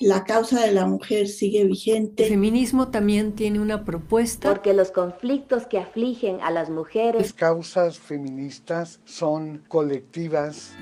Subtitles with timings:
[0.00, 2.24] la causa de la mujer sigue vigente.
[2.24, 4.48] El feminismo también tiene una propuesta.
[4.48, 7.20] Porque los conflictos que afligen a las mujeres.
[7.20, 10.72] Las causas feministas son colectivas.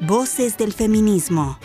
[0.00, 1.58] Voces del feminismo.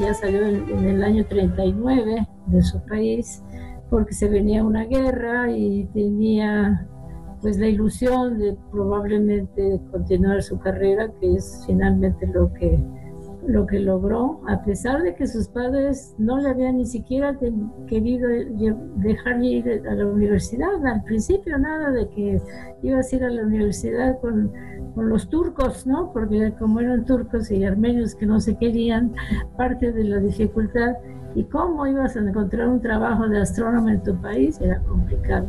[0.00, 3.42] Ya salió en el año 39 de su país
[3.90, 6.86] porque se venía una guerra y tenía
[7.42, 12.78] pues la ilusión de probablemente continuar su carrera, que es finalmente lo que,
[13.46, 17.38] lo que logró, a pesar de que sus padres no le habían ni siquiera
[17.88, 18.28] querido
[18.96, 20.86] dejar ir a la universidad.
[20.86, 22.42] Al principio nada de que
[22.82, 24.52] ibas a ir a la universidad con,
[24.94, 26.12] con los turcos, ¿no?
[26.12, 29.14] Porque como eran turcos y armenios que no se querían,
[29.56, 30.94] parte de la dificultad
[31.34, 34.60] ¿Y cómo ibas a encontrar un trabajo de astrónomo en tu país?
[34.60, 35.46] Era complicado.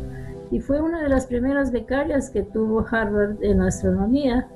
[0.50, 4.48] Y fue una de las primeras becarias que tuvo Harvard en astronomía.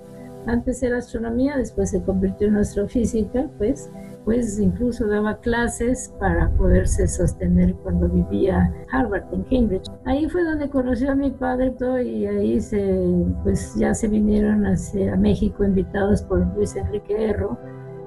[0.46, 3.90] Antes era astronomía, después se convirtió en astrofísica, pues,
[4.24, 9.90] pues incluso daba clases para poderse sostener cuando vivía Harvard en Cambridge.
[10.04, 11.74] Ahí fue donde conoció a mi padre
[12.04, 13.00] y ahí se,
[13.42, 17.58] pues ya se vinieron a México invitados por Luis Enrique Erro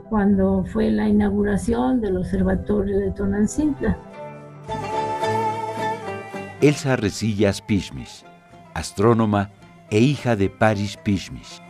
[0.10, 3.98] cuando fue la inauguración del Observatorio de Tonancintla.
[6.62, 8.26] Elsa Resillas Pishmish,
[8.74, 9.52] astrónoma
[9.90, 11.62] e hija de Paris Pishmish.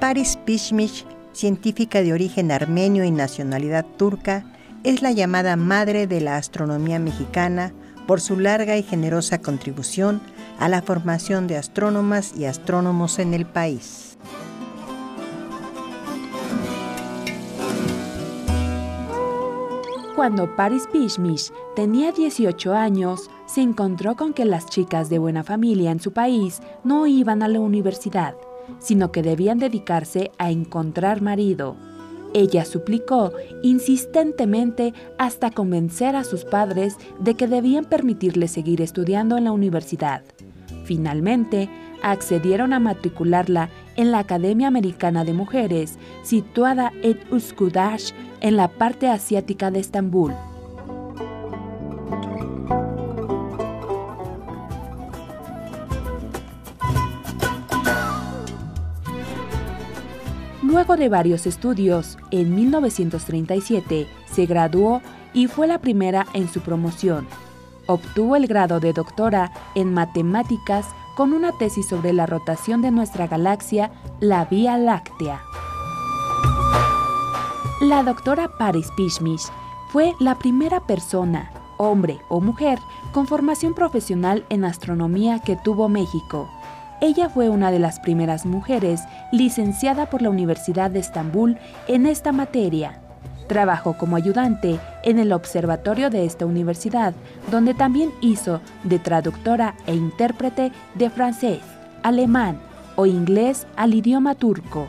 [0.00, 4.44] Paris Pishmish, científica de origen armenio y nacionalidad turca,
[4.84, 7.72] es la llamada madre de la astronomía mexicana
[8.06, 10.20] por su larga y generosa contribución
[10.58, 14.18] a la formación de astrónomas y astrónomos en el país.
[20.18, 25.92] Cuando Paris Pishmish tenía 18 años, se encontró con que las chicas de buena familia
[25.92, 28.34] en su país no iban a la universidad,
[28.80, 31.76] sino que debían dedicarse a encontrar marido.
[32.34, 33.32] Ella suplicó
[33.62, 40.24] insistentemente hasta convencer a sus padres de que debían permitirle seguir estudiando en la universidad.
[40.88, 41.68] Finalmente,
[42.02, 49.06] accedieron a matricularla en la Academia Americana de Mujeres, situada en Uskudash, en la parte
[49.06, 50.32] asiática de Estambul.
[60.62, 65.02] Luego de varios estudios, en 1937 se graduó
[65.34, 67.26] y fue la primera en su promoción.
[67.90, 73.26] Obtuvo el grado de doctora en matemáticas con una tesis sobre la rotación de nuestra
[73.26, 73.90] galaxia,
[74.20, 75.40] la Vía Láctea.
[77.80, 79.46] La doctora Paris Pishmish
[79.88, 82.78] fue la primera persona, hombre o mujer,
[83.12, 86.46] con formación profesional en astronomía que tuvo México.
[87.00, 89.00] Ella fue una de las primeras mujeres
[89.32, 91.56] licenciada por la Universidad de Estambul
[91.86, 93.00] en esta materia.
[93.48, 97.14] Trabajó como ayudante en el observatorio de esta universidad,
[97.50, 101.60] donde también hizo de traductora e intérprete de francés,
[102.02, 102.60] alemán
[102.94, 104.86] o inglés al idioma turco.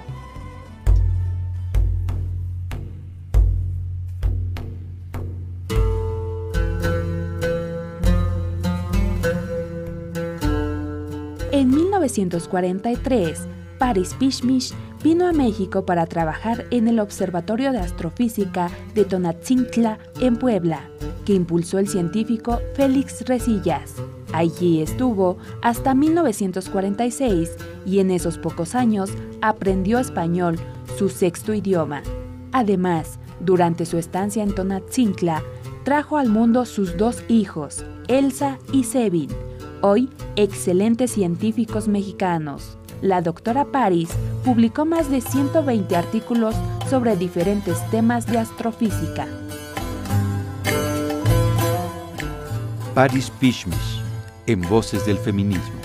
[11.52, 13.48] En 1943,
[13.80, 20.36] Paris Pishmish vino a México para trabajar en el Observatorio de Astrofísica de Tonatzintla en
[20.36, 20.90] Puebla,
[21.26, 23.96] que impulsó el científico Félix Resillas.
[24.34, 27.56] Allí estuvo hasta 1946
[27.86, 29.12] y en esos pocos años
[29.42, 30.60] aprendió español,
[30.98, 32.04] su sexto idioma.
[32.52, 35.42] Además, durante su estancia en Tonatzintla,
[35.84, 39.30] trajo al mundo sus dos hijos, Elsa y Sevin,
[39.82, 44.10] hoy excelentes científicos mexicanos la doctora Paris
[44.44, 46.56] publicó más de 120 artículos
[46.90, 49.28] sobre diferentes temas de astrofísica.
[52.94, 54.02] Paris Pishmish,
[54.46, 55.79] en Voces del Feminismo.